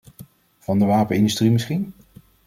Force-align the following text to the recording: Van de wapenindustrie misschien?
Van 0.59 0.79
de 0.79 0.85
wapenindustrie 0.85 1.51
misschien? 1.51 1.93